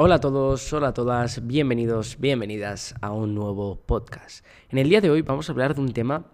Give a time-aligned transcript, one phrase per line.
[0.00, 4.46] Hola a todos, hola a todas, bienvenidos, bienvenidas a un nuevo podcast.
[4.70, 6.26] En el día de hoy vamos a hablar de un tema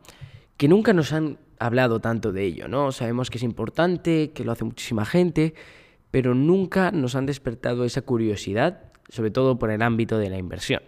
[0.59, 2.93] que nunca nos han hablado tanto de ello, ¿no?
[2.93, 5.55] Sabemos que es importante, que lo hace muchísima gente,
[6.11, 10.83] pero nunca nos han despertado esa curiosidad, sobre todo por el ámbito de la inversión.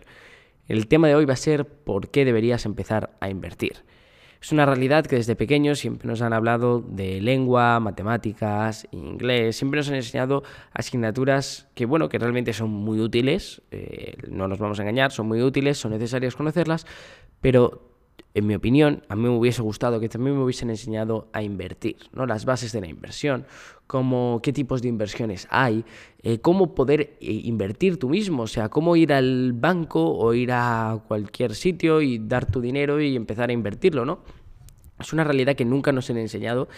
[0.68, 3.84] El tema de hoy va a ser por qué deberías empezar a invertir.
[4.47, 9.79] Es una realidad que desde pequeños siempre nos han hablado de lengua, matemáticas, inglés, siempre
[9.79, 14.79] nos han enseñado asignaturas que, bueno, que realmente son muy útiles, eh, no nos vamos
[14.79, 16.87] a engañar, son muy útiles, son necesarias conocerlas,
[17.40, 17.86] pero
[18.36, 21.96] en mi opinión, a mí me hubiese gustado que también me hubiesen enseñado a invertir,
[22.13, 22.26] ¿no?
[22.26, 23.46] Las bases de la inversión,
[23.86, 25.86] cómo, qué tipos de inversiones hay,
[26.22, 30.50] eh, cómo poder eh, invertir tú mismo, o sea, cómo ir al banco o ir
[30.53, 34.20] a cualquier sitio y dar tu dinero y empezar a invertirlo, ¿no?
[35.00, 36.69] Es una realidad que nunca nos han enseñado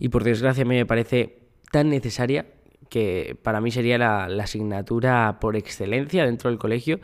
[0.00, 1.38] y por desgracia a mí me parece
[1.70, 2.46] tan necesaria
[2.90, 6.98] que para mí sería la, asignatura por excelencia dentro del colegio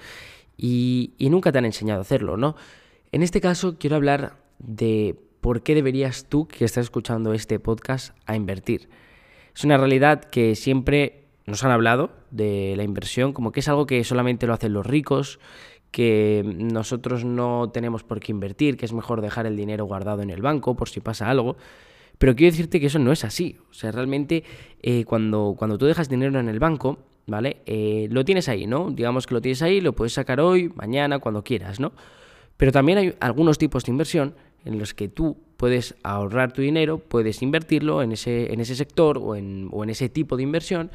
[0.56, 2.56] y, y nunca te han enseñado a hacerlo, ¿no?
[3.12, 8.16] En este caso quiero hablar de por qué deberías tú, que estás escuchando este podcast,
[8.24, 8.88] a invertir.
[9.54, 13.84] Es una realidad que siempre nos han hablado de la inversión como que es algo
[13.84, 15.40] que solamente lo hacen los ricos,
[15.90, 20.30] que nosotros no tenemos por qué invertir, que es mejor dejar el dinero guardado en
[20.30, 21.58] el banco por si pasa algo.
[22.16, 23.58] Pero quiero decirte que eso no es así.
[23.70, 24.42] O sea, realmente
[24.80, 26.96] eh, cuando, cuando tú dejas dinero en el banco,
[27.26, 27.58] ¿vale?
[27.66, 28.90] Eh, lo tienes ahí, ¿no?
[28.90, 31.92] Digamos que lo tienes ahí, lo puedes sacar hoy, mañana, cuando quieras, ¿no?
[32.62, 36.98] Pero también hay algunos tipos de inversión en los que tú puedes ahorrar tu dinero,
[36.98, 40.92] puedes invertirlo en ese, en ese sector o en, o en ese tipo de inversión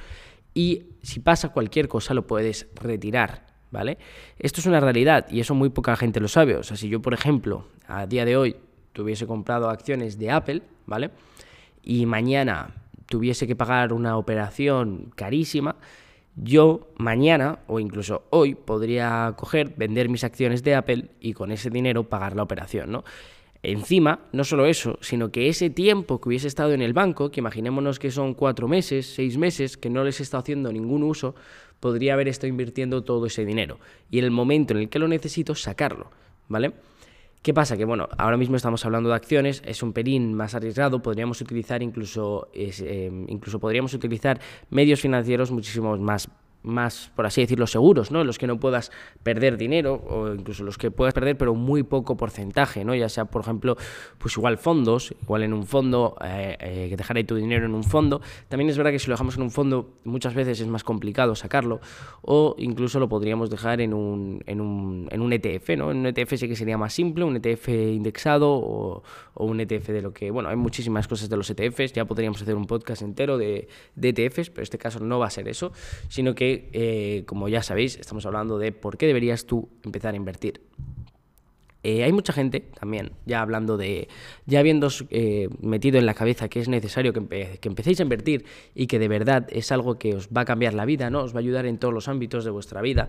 [0.53, 3.97] y si pasa cualquier cosa lo puedes retirar, ¿vale?
[4.39, 6.55] Esto es una realidad y eso muy poca gente lo sabe.
[6.55, 8.55] O sea, si yo, por ejemplo, a día de hoy
[8.93, 11.11] tuviese comprado acciones de Apple, ¿vale?
[11.83, 12.75] Y mañana
[13.07, 15.75] tuviese que pagar una operación carísima,
[16.37, 21.69] yo mañana o incluso hoy podría coger, vender mis acciones de Apple y con ese
[21.69, 23.03] dinero pagar la operación, ¿no?
[23.63, 27.39] Encima, no solo eso, sino que ese tiempo que hubiese estado en el banco, que
[27.39, 31.35] imaginémonos que son cuatro meses, seis meses, que no les estado haciendo ningún uso,
[31.79, 33.79] podría haber estado invirtiendo todo ese dinero.
[34.11, 36.11] Y en el momento en el que lo necesito, sacarlo,
[36.47, 36.73] ¿vale?
[37.47, 37.77] ¿Qué pasa?
[37.77, 41.81] Que bueno, ahora mismo estamos hablando de acciones, es un pelín más arriesgado, podríamos utilizar
[41.81, 46.27] incluso, eh, incluso podríamos utilizar medios financieros muchísimo más
[46.67, 48.23] más, por así decirlo, seguros, ¿no?
[48.23, 48.91] Los que no puedas
[49.23, 52.93] perder dinero o incluso los que puedas perder pero muy poco porcentaje, ¿no?
[52.93, 53.77] Ya sea, por ejemplo,
[54.17, 57.83] pues igual fondos, igual en un fondo, eh, eh, dejar ahí tu dinero en un
[57.83, 58.21] fondo.
[58.49, 61.35] También es verdad que si lo dejamos en un fondo muchas veces es más complicado
[61.35, 61.79] sacarlo
[62.21, 65.91] o incluso lo podríamos dejar en un, en un, en un ETF, ¿no?
[65.91, 69.03] En un ETF sí que sería más simple, un ETF indexado o,
[69.35, 72.55] un ETF de lo que, bueno, hay muchísimas cosas de los ETFs, ya podríamos hacer
[72.55, 75.71] un podcast entero de, de ETFs, pero este caso no va a ser eso,
[76.09, 80.17] sino que eh, como ya sabéis, estamos hablando de por qué deberías tú empezar a
[80.17, 80.61] invertir.
[81.83, 84.09] Eh, hay mucha gente también, ya hablando de,
[84.45, 88.45] ya habiendo eh, metido en la cabeza que es necesario que, empecéis a invertir
[88.75, 91.21] y que de verdad es algo que os va a cambiar la vida, ¿no?
[91.21, 93.07] Os va a ayudar en todos los ámbitos de vuestra vida,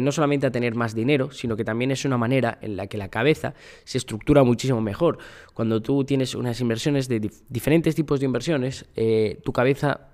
[0.00, 2.98] no solamente a tener más dinero, sino que también es una manera en la que
[2.98, 3.54] la cabeza
[3.84, 5.18] se estructura muchísimo mejor.
[5.54, 8.86] Cuando tú tienes unas inversiones de diferentes tipos de inversiones,
[9.44, 10.09] tu cabeza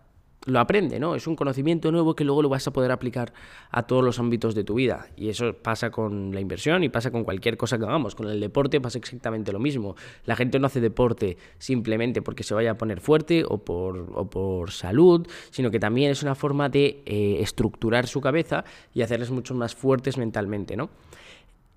[0.47, 1.15] lo aprende, ¿no?
[1.15, 3.33] Es un conocimiento nuevo que luego lo vas a poder aplicar
[3.71, 5.09] a todos los ámbitos de tu vida.
[5.17, 8.15] Y eso pasa con la inversión y pasa con cualquier cosa que hagamos.
[8.15, 9.97] Con el deporte pasa exactamente lo mismo.
[10.25, 14.71] La gente no hace deporte simplemente porque se vaya a poner fuerte o por, por
[14.71, 18.65] salud, sino que también es una forma de eh, estructurar su cabeza
[18.95, 20.91] y hacerles mucho más fuertes mentalmente, ¿no?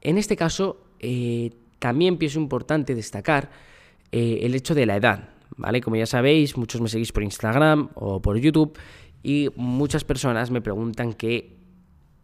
[0.01, 3.49] En este caso, eh, también pienso importante destacar
[4.11, 5.38] eh, el hecho de la edad.
[5.59, 5.81] ¿Vale?
[5.81, 8.77] Como ya sabéis, muchos me seguís por Instagram o por YouTube
[9.21, 11.59] y muchas personas me preguntan que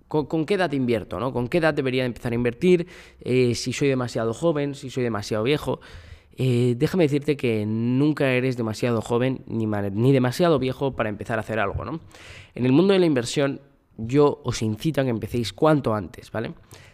[0.07, 1.19] ¿Con, qué edad invierto?
[1.19, 1.33] ¿no?
[1.33, 2.87] ¿Con qué edad debería empezar a invertir?
[3.21, 5.81] Eh, si soy demasiado joven, si soy demasiado viejo.
[6.37, 11.41] Eh, déjame decirte que nunca eres demasiado joven ni, ni, demasiado viejo para empezar a
[11.41, 11.85] hacer algo.
[11.85, 11.99] ¿no?
[12.53, 13.61] En el mundo de la inversión,
[13.97, 16.53] yo os incito a que empecéis cuanto antes, ¿vale?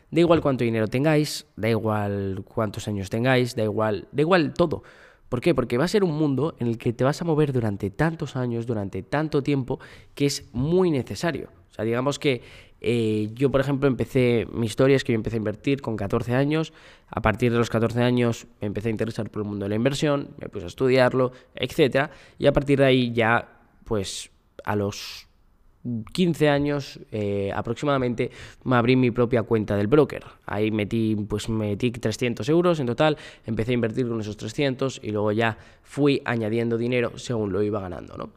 [0.10, 4.84] Da igual cuánto dinero tengáis, da igual cuántos años tengáis, da igual, da igual todo.
[5.32, 5.56] ¿Por qué?
[5.56, 8.36] Porque va a ser un mundo en el que te vas a mover durante tantos
[8.36, 9.80] años, durante tanto tiempo,
[10.14, 11.48] que es muy necesario.
[11.70, 12.42] O sea, digamos que
[12.82, 16.36] eh, yo, por ejemplo, empecé, mi historia es que yo empecé a invertir con 14
[16.36, 16.74] años,
[17.08, 19.76] a partir de los 14 años me empecé a interesar por el mundo de la
[19.76, 22.10] inversión, me puse a estudiarlo, etc.
[22.38, 24.32] Y a partir de ahí ya, pues,
[24.66, 25.30] a los
[26.14, 28.32] 15 años eh, aproximadamente
[28.64, 30.24] me abrí mi propia cuenta del broker.
[30.46, 35.12] Ahí metí, pues metí 300 euros en total, empecé a invertir con esos 300 y
[35.12, 38.30] luego ya fui añadiendo dinero según lo iba ganando, ¿no?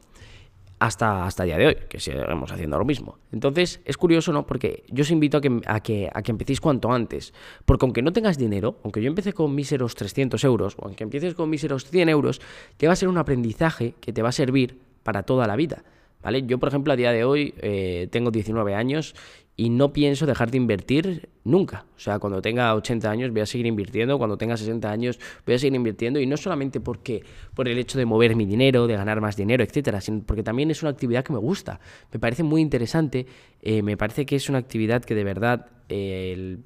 [0.84, 3.18] hasta, hasta el día de hoy, que seguimos haciendo lo mismo.
[3.32, 4.46] Entonces, es curioso, ¿no?
[4.46, 7.32] Porque yo os invito a que, a que, a que empecéis cuanto antes.
[7.64, 11.34] Porque aunque no tengas dinero, aunque yo empecé con míseros 300 euros, o aunque empieces
[11.34, 12.40] con míseros 100 euros,
[12.76, 15.84] te va a ser un aprendizaje que te va a servir para toda la vida.
[16.24, 16.42] ¿Vale?
[16.46, 19.14] Yo, por ejemplo, a día de hoy eh, tengo 19 años
[19.56, 21.84] y no pienso dejar de invertir nunca.
[21.96, 25.54] O sea, cuando tenga 80 años voy a seguir invirtiendo, cuando tenga 60 años voy
[25.54, 27.22] a seguir invirtiendo y no solamente porque
[27.54, 30.70] por el hecho de mover mi dinero, de ganar más dinero, etcétera, sino porque también
[30.70, 31.78] es una actividad que me gusta.
[32.10, 33.26] Me parece muy interesante,
[33.60, 36.56] eh, me parece que es una actividad que de verdad eh,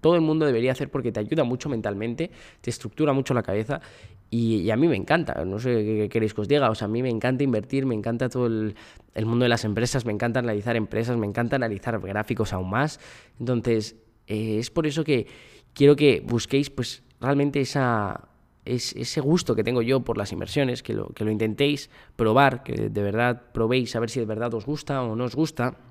[0.00, 3.80] todo el mundo debería hacer porque te ayuda mucho mentalmente, te estructura mucho la cabeza
[4.30, 6.88] y, a mí me encanta, no sé qué, queréis que os diga, o sea, a
[6.88, 8.74] mí me encanta invertir, me encanta todo el,
[9.24, 13.00] mundo de las empresas, me encanta analizar empresas, me encanta analizar gráficos aún más.
[13.40, 13.96] Entonces,
[14.26, 15.26] eh, es por eso que
[15.72, 18.28] quiero que busquéis pues realmente esa,
[18.66, 22.90] ese gusto que tengo yo por las inversiones, que lo, que lo intentéis probar, que
[22.90, 25.87] de verdad probéis a ver si de verdad os gusta o no os gusta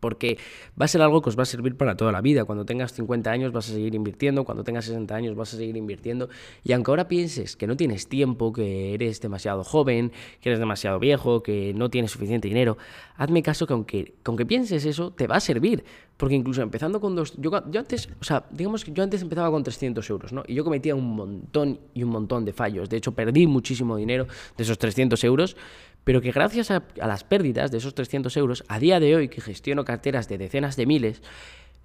[0.00, 0.38] porque
[0.80, 2.44] va a ser algo que os va a servir para toda la vida.
[2.44, 5.76] Cuando tengas 50 años vas a seguir invirtiendo, cuando tengas 60 años vas a seguir
[5.76, 6.28] invirtiendo,
[6.64, 10.98] y aunque ahora pienses que no tienes tiempo, que eres demasiado joven, que eres demasiado
[10.98, 12.78] viejo, que no tienes suficiente dinero,
[13.16, 15.84] hazme caso que aunque, aunque pienses eso, te va a servir,
[16.16, 17.34] porque incluso empezando con dos...
[17.38, 20.42] Yo, yo antes, o sea, digamos que yo antes empezaba con 300 euros, ¿no?
[20.46, 22.88] Y yo cometía un montón y un montón de fallos.
[22.88, 24.26] De hecho, perdí muchísimo dinero
[24.56, 25.56] de esos 300 euros,
[26.04, 29.40] pero que gracias a, las pérdidas de esos 300 euros, a día de hoy que
[29.40, 31.22] gestiono carteras de decenas de miles,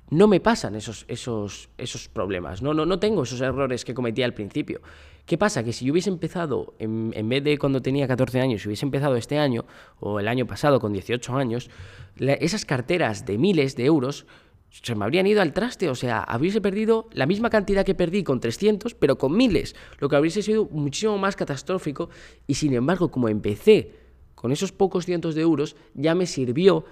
[0.10, 2.74] no me pasan esos, esos, esos problemas, ¿no?
[2.74, 4.82] No, no tengo esos errores que cometí al principio.
[5.26, 5.64] ¿Qué pasa?
[5.64, 9.16] Que si yo hubiese empezado, en, vez de cuando tenía 14 años, si hubiese empezado
[9.16, 9.66] este año
[10.00, 11.72] o el año pasado con 18 años,
[12.18, 14.28] esas carteras de miles de euros
[14.70, 18.24] se me habrían ido al traste, o sea, habríase perdido la misma cantidad que perdí
[18.24, 22.10] con 300, pero con miles, lo que habría sido muchísimo más catastrófico
[22.46, 24.05] y sin embargo, como empecé
[24.46, 26.86] con esos pocos cientos de euros ya me sirvió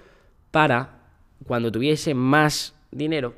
[0.50, 1.04] para,
[1.46, 3.34] cuando tuviese más dinero,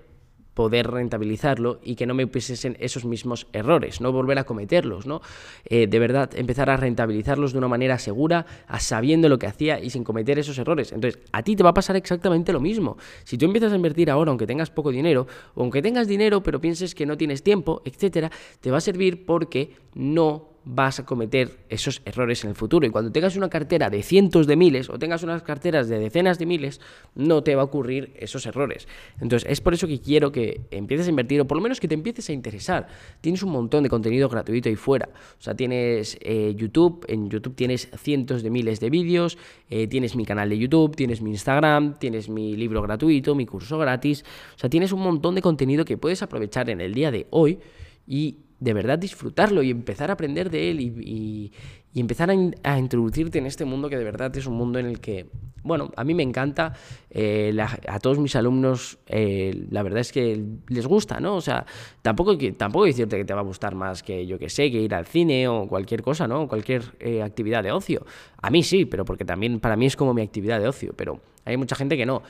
[0.54, 5.20] poder rentabilizarlo y que no me hubiesen esos mismos errores, no volver a cometerlos, ¿no?
[5.66, 8.46] Eh, de verdad, empezar a rentabilizarlos de una manera segura,
[8.78, 10.92] sabiendo lo que hacía y sin cometer esos errores.
[10.92, 12.96] Entonces, a ti te va a pasar exactamente lo mismo.
[13.24, 16.58] Si tú empiezas a invertir ahora, aunque tengas poco dinero, o aunque tengas dinero pero
[16.58, 18.32] pienses que no tienes tiempo, etcétera,
[18.62, 22.84] te va a servir porque no vas a cometer esos errores en el futuro.
[22.86, 26.40] Y cuando tengas una cartera de cientos de miles o tengas unas carteras de decenas
[26.40, 26.80] de miles,
[27.14, 28.88] no te va a ocurrir esos errores.
[29.20, 31.86] Entonces, es por eso que quiero que empieces a invertir o por lo menos que
[31.86, 32.88] te empieces a interesar.
[33.20, 35.08] Tienes un montón de contenido gratuito ahí fuera.
[35.38, 39.38] O sea, tienes eh, YouTube, en YouTube tienes cientos de miles de vídeos,
[39.70, 43.78] eh, tienes mi canal de YouTube, tienes mi Instagram, tienes mi libro gratuito, mi curso
[43.78, 44.24] gratis.
[44.56, 47.60] O sea, tienes un montón de contenido que puedes aprovechar en el día de hoy
[48.06, 51.52] y de verdad disfrutarlo y empezar a aprender de él y,
[51.94, 55.30] empezar a, introducirte en este mundo que de verdad es un mundo en el que,
[55.62, 56.74] bueno, a mí me encanta,
[57.08, 57.56] eh,
[57.88, 61.36] a todos mis alumnos eh, la verdad es que les gusta, ¿no?
[61.36, 61.64] O sea,
[62.02, 64.94] tampoco, tampoco decirte que te va a gustar más que yo que sé, que ir
[64.94, 66.48] al cine o cualquier cosa, ¿no?
[66.48, 68.04] Cualquier eh, actividad de ocio.
[68.42, 71.20] A mí sí, pero porque también para mí es como mi actividad de ocio, pero
[71.46, 72.22] hay mucha gente que no.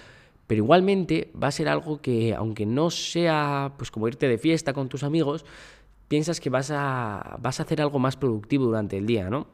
[0.47, 4.73] Pero igualmente va a ser algo que, aunque no sea pues como irte de fiesta
[4.73, 5.45] con tus amigos,
[6.09, 9.49] piensas que vas a, vas a hacer algo más productivo durante el día, ¿no?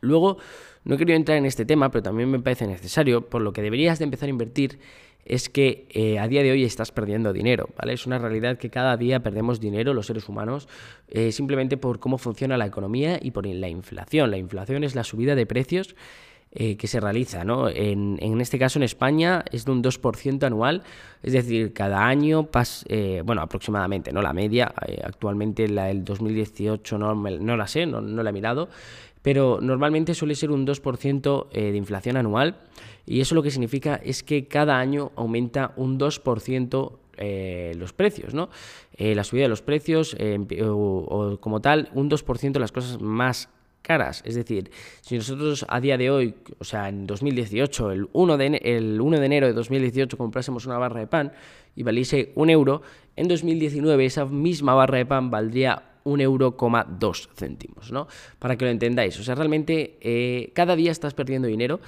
[0.00, 0.38] Luego,
[0.84, 3.98] no quería entrar en este tema, pero también me parece necesario, por lo que deberías
[3.98, 4.78] de empezar a invertir,
[5.24, 7.92] es que eh, a día de hoy estás perdiendo dinero, ¿vale?
[7.92, 10.66] Es una realidad que cada día perdemos dinero los seres humanos
[11.08, 14.30] eh, simplemente por cómo funciona la economía y por la inflación.
[14.30, 15.94] La inflación es la subida de precios
[16.52, 17.44] eh, que se realiza.
[17.44, 17.68] ¿no?
[17.68, 20.82] En, en, este caso en España es de un 2% anual,
[21.22, 24.20] es decir, cada año, pas, eh, bueno, aproximadamente, ¿no?
[24.20, 28.32] la media, eh, actualmente la del 2018 no, no la sé, no, no, la he
[28.32, 28.68] mirado,
[29.22, 32.56] pero normalmente suele ser un 2% de inflación anual
[33.06, 38.50] y eso lo que significa es que cada año aumenta un 2% los precios, ¿no?
[38.98, 43.50] la subida de los precios o, o, como tal, un 2% de las cosas más
[43.82, 44.22] caras.
[44.24, 44.70] Es decir,
[45.00, 49.18] si nosotros a día de hoy, o sea, en 2018, el 1 de, el 1
[49.20, 51.32] de enero de 2018 comprásemos una barra de pan
[51.76, 52.82] y valiese un euro,
[53.16, 58.08] en 2019 esa misma barra de pan valdría un euro coma dos céntimos, ¿no?
[58.38, 59.18] Para que lo entendáis.
[59.18, 61.80] O sea, realmente eh, cada día estás perdiendo dinero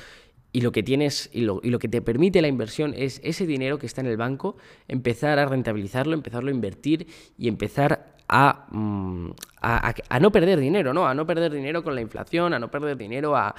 [0.52, 3.46] y lo que tienes y lo, y lo, que te permite la inversión es ese
[3.46, 4.56] dinero que está en el banco,
[4.87, 7.06] empezar a rentabilizarlo, empezarlo a invertir
[7.38, 9.30] y empezar a, mm,
[9.62, 11.07] a, no perder dinero, ¿no?
[11.07, 13.54] A no perder dinero con la inflación, a no perder dinero, a,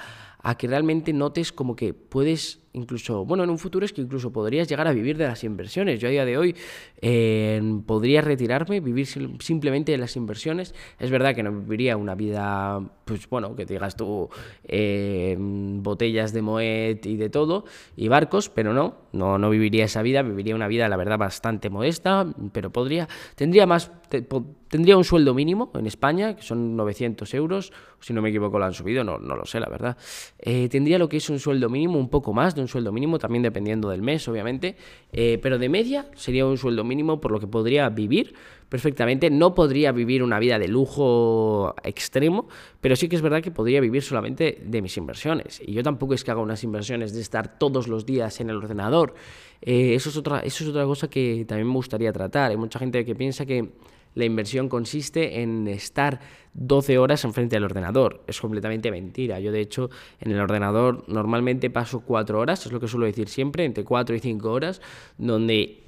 [0.58, 4.68] que realmente notes como que puedes incluso, bueno, en un futuro es que incluso podrías
[4.68, 6.00] llegar a vivir de las inversiones.
[6.00, 6.54] Yo a día de hoy
[7.86, 10.74] podría retirarme, vivir simplemente de las inversiones.
[10.98, 14.28] Es verdad que no viviría una vida, pues bueno, que te digas tú
[14.64, 17.64] eh, botellas de Moet y de todo,
[17.96, 21.70] y barcos, pero no, no, no viviría esa vida, viviría una vida, la verdad, bastante
[21.70, 23.90] modesta, pero podría, tendría más,
[24.68, 28.66] tendría un sueldo mínimo en España, que son 900 euros, si no me equivoco lo
[28.66, 29.96] han subido, no, no lo sé, la verdad.
[30.38, 33.18] Eh, tendría lo que es un sueldo mínimo, un poco más de un sueldo mínimo,
[33.18, 34.76] también dependiendo del mes, obviamente,
[35.12, 38.34] eh, pero de media sería un sueldo mínimo por lo que podría vivir
[38.68, 39.30] perfectamente.
[39.30, 42.48] No podría vivir una vida de lujo extremo,
[42.80, 45.62] pero sí que es verdad que podría vivir solamente de mis inversiones.
[45.64, 48.56] Y yo tampoco es que haga unas inversiones de estar todos los días en el
[48.56, 49.14] ordenador.
[49.62, 52.50] Eh, eso, es otra, eso es otra cosa que también me gustaría tratar.
[52.50, 53.70] Hay mucha gente que piensa que
[54.14, 56.20] la inversión consiste en estar
[56.54, 58.22] 12 horas enfrente del ordenador.
[58.26, 59.40] Es completamente mentira.
[59.40, 59.90] Yo, de hecho,
[60.20, 64.14] en el ordenador normalmente paso 4 horas, es lo que suelo decir siempre, entre 4
[64.14, 64.80] y 5 horas,
[65.18, 65.80] donde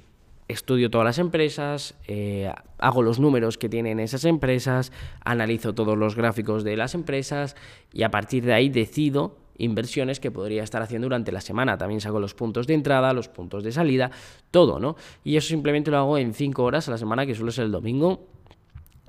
[0.47, 4.91] estudio todas las empresas, eh, hago los números que tienen esas empresas,
[5.23, 7.55] analizo todos los gráficos de las empresas
[7.93, 11.77] y a partir de ahí decido inversiones que podría estar haciendo durante la semana.
[11.77, 14.11] También saco los puntos de entrada, los puntos de salida,
[14.51, 14.95] todo, ¿no?
[15.23, 17.71] Y eso simplemente lo hago en 5 horas a la semana, que suele ser el
[17.71, 18.27] domingo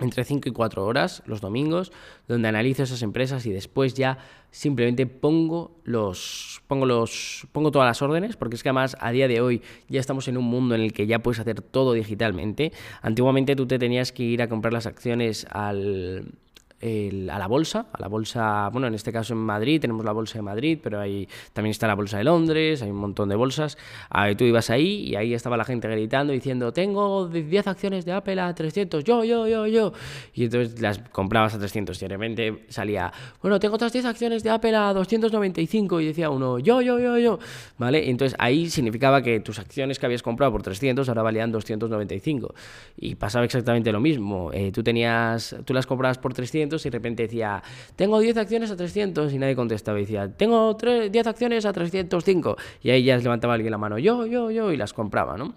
[0.01, 1.93] entre 5 y 4 horas los domingos,
[2.27, 4.19] donde analizo esas empresas y después ya
[4.51, 9.29] simplemente pongo los pongo los pongo todas las órdenes, porque es que además a día
[9.29, 12.73] de hoy ya estamos en un mundo en el que ya puedes hacer todo digitalmente.
[13.03, 16.33] Antiguamente tú te tenías que ir a comprar las acciones al
[16.81, 20.39] a la bolsa, a la bolsa, bueno, en este caso en Madrid tenemos la bolsa
[20.39, 23.77] de Madrid, pero ahí también está la bolsa de Londres, hay un montón de bolsas.
[24.11, 28.13] Ahí tú ibas ahí y ahí estaba la gente gritando diciendo, tengo 10 acciones de
[28.13, 29.93] Apple a 300, yo, yo, yo, yo.
[30.35, 34.43] Y entonces las comprabas a 300 y de repente salía, bueno, tengo otras 10 acciones
[34.45, 37.39] de Apple a 295 y decía uno, yo, yo, yo, yo.
[37.77, 38.09] ¿Vale?
[38.09, 42.55] Entonces ahí significaba que tus acciones que habías comprado por 300 ahora valían 295.
[42.97, 44.53] Y pasaba exactamente lo mismo.
[44.53, 47.63] Eh, tú tenías, tú las comprabas por 300 y de repente decía,
[47.97, 49.99] tengo 10 acciones a 300 y nadie contestaba.
[49.99, 52.57] Y decía, tengo 10 acciones a 305.
[52.83, 55.55] Y ahí ya levantaba alguien la mano, yo, yo, yo, y las compraba, ¿no?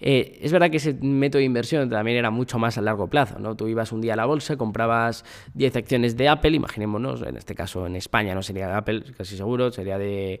[0.00, 3.38] Eh, es verdad que ese método de inversión también era mucho más a largo plazo,
[3.38, 3.56] ¿no?
[3.56, 7.54] Tú ibas un día a la bolsa, comprabas 10 acciones de Apple, imaginémonos, en este
[7.54, 10.40] caso en España no sería de Apple, casi seguro, sería de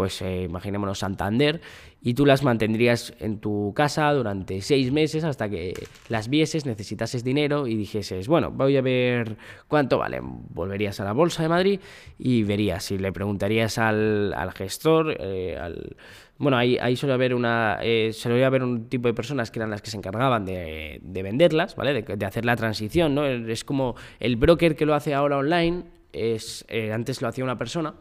[0.00, 1.60] pues eh, imaginémonos Santander,
[2.00, 5.74] y tú las mantendrías en tu casa durante seis meses hasta que
[6.08, 9.36] las vieses, necesitases dinero y dijeses, bueno, voy a ver
[9.68, 10.20] cuánto vale.
[10.22, 11.80] Volverías a la Bolsa de Madrid
[12.18, 15.96] y verías, si le preguntarías al, gestor, eh, al...
[16.38, 17.80] Bueno, ahí, ahí suele haber una.
[17.82, 21.92] Eh, haber un tipo de personas que eran las que se encargaban de, venderlas, ¿vale?
[21.92, 23.26] De, de, hacer la transición, ¿no?
[23.26, 27.58] Es como el broker que lo hace ahora online, es, eh, antes lo hacía una
[27.58, 27.92] persona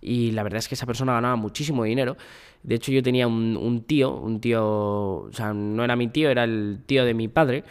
[0.00, 2.16] y la verdad es que esa persona ganaba muchísimo dinero.
[2.62, 6.30] De hecho, yo tenía un, un tío, un tío, o sea, no era mi tío,
[6.30, 7.64] era el tío de mi padre,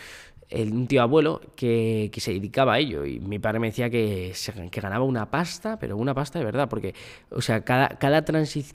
[0.50, 4.34] un tío abuelo que, se dedicaba a ello y mi padre me decía que,
[4.72, 6.96] que ganaba una pasta, pero una pasta de verdad, porque,
[7.30, 8.24] o sea, cada, cada,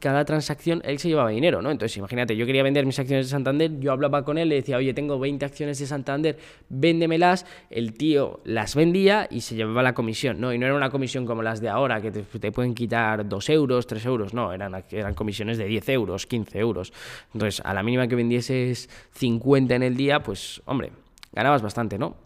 [0.01, 1.71] cada transacción él se llevaba dinero, ¿no?
[1.71, 4.77] Entonces, imagínate, yo quería vender mis acciones de Santander, yo hablaba con él, le decía,
[4.77, 6.39] oye, tengo 20 acciones de Santander,
[6.69, 10.53] véndemelas, el tío las vendía y se llevaba la comisión, ¿no?
[10.53, 13.87] Y no era una comisión como las de ahora, que te, pueden quitar 2 euros,
[13.87, 16.93] 3 euros, no, eran, eran comisiones de 10 euros, 15 euros.
[17.33, 20.91] Entonces, a la mínima que vendieses 50 en el día, pues, hombre,
[21.33, 22.17] ganabas bastante, ¿no?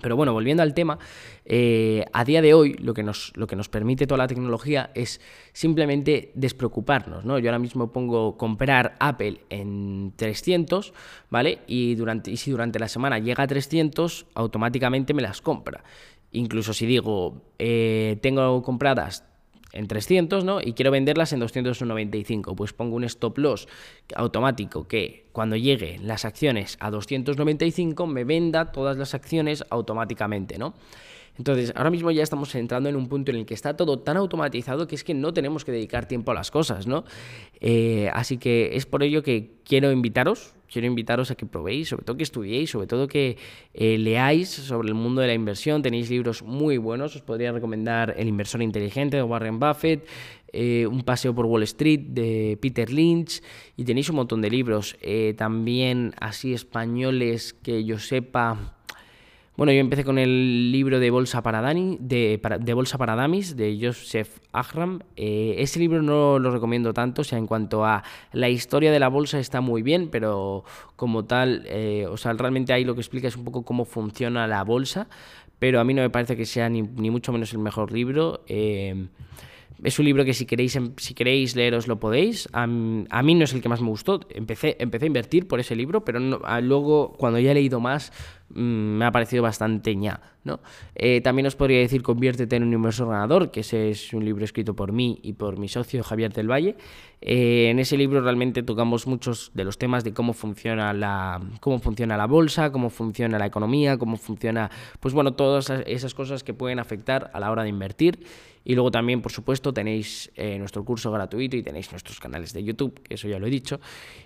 [0.00, 0.98] Pero bueno, volviendo al tema,
[1.44, 4.90] eh, a día de hoy lo que, nos, lo que nos permite toda la tecnología
[4.94, 5.20] es
[5.52, 7.38] simplemente despreocuparnos, ¿no?
[7.38, 10.94] Yo ahora mismo pongo comprar Apple en 300,
[11.28, 11.58] ¿vale?
[11.66, 15.84] Y, durante, y si durante la semana llega a 300, automáticamente me las compra.
[16.30, 19.24] Incluso si digo, eh, tengo compradas
[19.72, 20.60] en 300, ¿no?
[20.60, 22.54] Y quiero venderlas en 295.
[22.54, 23.68] Pues pongo un stop loss
[24.14, 30.74] automático que cuando llegue las acciones a 295 me venda todas las acciones automáticamente, ¿no?
[31.38, 34.18] Entonces, ahora mismo ya estamos entrando en un punto en el que está todo tan
[34.18, 37.04] automatizado que es que no tenemos que dedicar tiempo a las cosas, ¿no?
[37.60, 42.04] Eh, así que es por ello que quiero invitaros, quiero invitaros a que probéis, sobre
[42.04, 43.38] todo que estudiéis, sobre todo que
[43.72, 45.80] eh, leáis sobre el mundo de la inversión.
[45.80, 50.06] Tenéis libros muy buenos, os podría recomendar El inversor inteligente de Warren Buffett,
[50.52, 53.42] eh, Un paseo por Wall Street de Peter Lynch
[53.74, 54.98] y tenéis un montón de libros
[55.38, 58.74] también así españoles que yo sepa
[59.54, 63.54] bueno, yo empecé con el libro de Bolsa para, Dani, de, de Bolsa para Damis,
[63.54, 65.00] de Joseph Ahram.
[65.14, 68.98] Eh, ese libro no lo recomiendo tanto, o sea, en cuanto a la historia de
[68.98, 70.64] la bolsa está muy bien, pero
[70.96, 74.46] como tal, eh, o sea, realmente ahí lo que explica es un poco cómo funciona
[74.46, 75.08] la bolsa,
[75.58, 78.44] pero a mí no me parece que sea ni, mucho menos el mejor libro.
[78.48, 79.06] Eh,
[79.82, 82.48] es un libro que si queréis, em, si queréis leeros lo podéis.
[82.52, 84.20] A, mí no es el que más me gustó.
[84.30, 86.20] Empecé, empecé a invertir por ese libro, pero
[86.60, 88.12] luego cuando ya he leído más
[88.54, 90.20] me ha parecido bastante ña.
[90.44, 90.60] ¿no?
[90.94, 94.44] Eh, también os podría decir Conviértete en un inversor ganador, que ese es un libro
[94.44, 96.76] escrito por mí y por mi socio Javier del Valle.
[97.20, 101.78] Eh, en ese libro realmente tocamos muchos de los temas de cómo funciona la, cómo
[101.78, 106.54] funciona la bolsa, cómo funciona la economía, cómo funciona, pues bueno, todas esas cosas que
[106.54, 108.26] pueden afectar a la hora de invertir.
[108.64, 112.62] Y luego también, por supuesto, tenéis eh, nuestro curso gratuito y tenéis nuestros canales de
[112.62, 113.80] YouTube, que eso ya lo he dicho.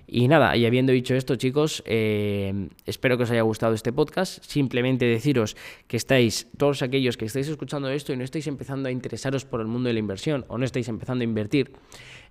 [0.06, 4.15] Y nada, y habiendo dicho esto, chicos, espero que os haya gustado este podcast.
[4.24, 5.56] Simplemente deciros
[5.86, 9.60] que estáis, todos aquellos que estáis escuchando esto y no estáis empezando a interesaros por
[9.60, 11.72] el mundo de la inversión o no estáis empezando a invertir,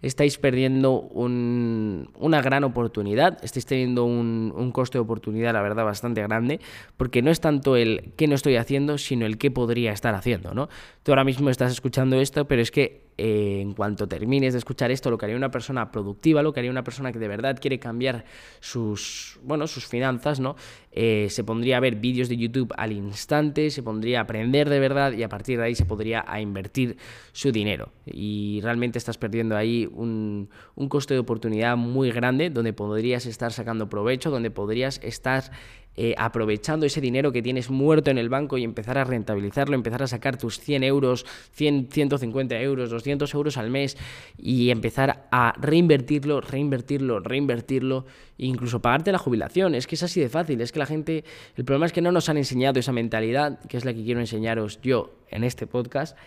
[0.01, 6.59] estáis perdiendo una gran oportunidad, estáis teniendo un, coste de oportunidad, la verdad, bastante grande,
[6.97, 10.53] porque no es tanto el qué no estoy haciendo, sino el qué podría estar haciendo,
[10.53, 10.69] ¿no?
[11.03, 14.91] Tú ahora mismo estás escuchando esto, pero es que eh, en cuanto termines de escuchar
[14.91, 17.57] esto, lo que haría una persona productiva, lo que haría una persona que de verdad
[17.59, 18.25] quiere cambiar
[18.59, 20.55] sus, bueno, sus finanzas, ¿no?
[20.91, 24.79] Eh, se pondría a ver vídeos de YouTube al instante, se pondría a aprender de
[24.79, 26.97] verdad y a partir de ahí se podría a invertir
[27.31, 27.91] su dinero.
[28.05, 33.53] Y realmente estás perdiendo ahí un, un coste de oportunidad muy grande donde podrías estar
[33.53, 35.51] sacando provecho, donde podrías estar
[35.97, 40.03] eh, aprovechando ese dinero que tienes muerto en el banco y empezar a rentabilizarlo, empezar
[40.03, 43.97] a sacar tus 100 euros, 100, 150 euros, 200 euros al mes
[44.37, 48.05] y empezar a reinvertirlo, reinvertirlo, reinvertirlo
[48.37, 49.75] incluso pagarte la jubilación.
[49.75, 51.23] Es que es así de fácil, es que la gente,
[51.55, 54.19] el problema es que no nos han enseñado esa mentalidad, que es la que quiero
[54.19, 56.17] enseñaros yo en este podcast.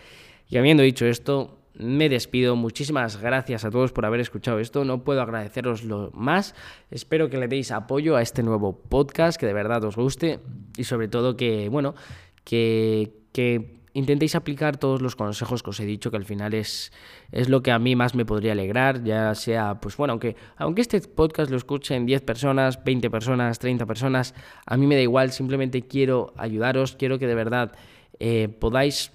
[0.49, 2.55] Y habiendo dicho esto, me despido.
[2.55, 4.85] Muchísimas gracias a todos por haber escuchado esto.
[4.85, 6.53] No puedo agradeceroslo más.
[6.91, 10.39] Espero que le deis apoyo a este nuevo podcast, que de verdad os guste
[10.77, 11.95] y sobre todo que, bueno,
[12.43, 16.91] que, que intentéis aplicar todos los consejos que os he dicho, que al final es,
[17.31, 20.81] es lo que a mí más me podría alegrar, ya sea, pues bueno, aunque, aunque
[20.81, 25.31] este podcast lo escuchen 10 personas, 20 personas, 30 personas, a mí me da igual,
[25.31, 27.71] simplemente quiero ayudaros, quiero que de verdad
[28.19, 29.11] eh, podáis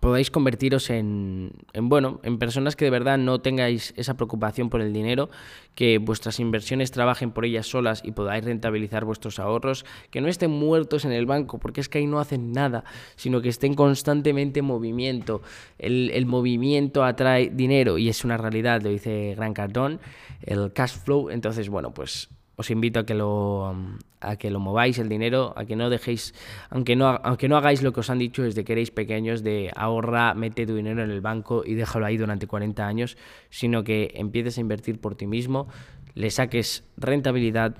[0.00, 4.92] podáis convertiros en, bueno, en personas que de verdad no tengáis esa preocupación por el
[4.92, 5.30] dinero,
[5.74, 10.50] que vuestras inversiones trabajen por ellas solas y podáis rentabilizar vuestros ahorros, que no estén
[10.50, 12.84] muertos en el banco, porque es que ahí no hacen nada,
[13.16, 15.42] sino que estén constantemente en movimiento.
[15.78, 20.00] El, el movimiento atrae dinero y es una realidad, lo dice Gran Cardón,
[20.42, 21.30] el cash flow.
[21.30, 23.74] Entonces, bueno, pues os invito a que lo
[24.20, 26.34] a que lo mováis el dinero, a que no dejéis,
[26.70, 29.70] aunque no, aunque no hagáis lo que os han dicho desde que erais pequeños, de
[29.76, 33.18] ahorra, mete tu dinero en el banco y déjalo ahí durante 40 años,
[33.50, 35.68] sino que empieces a invertir por ti mismo,
[36.14, 37.76] le saques rentabilidad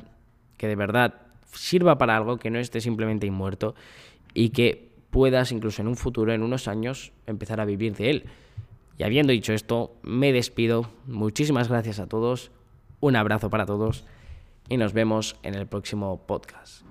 [0.59, 1.15] que de verdad
[1.53, 3.75] sirva para algo, que no esté simplemente muerto
[4.35, 8.25] y que puedas incluso en un futuro, en unos años, empezar a vivir de él.
[8.99, 10.91] Y habiendo dicho esto, me despido.
[11.07, 12.51] Muchísimas gracias a todos.
[13.01, 14.05] Un abrazo para todos
[14.69, 16.85] y nos vemos en el próximo podcast.